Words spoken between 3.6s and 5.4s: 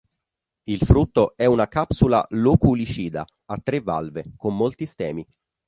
tre valve con molti semi.